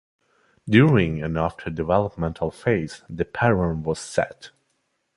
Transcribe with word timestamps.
During 0.67 1.21
and 1.21 1.37
after 1.37 1.65
this 1.69 1.75
developmental 1.77 2.49
phase 2.49 3.03
the 3.07 3.23
pattern 3.23 3.83
was 3.83 3.99
set. 3.99 4.49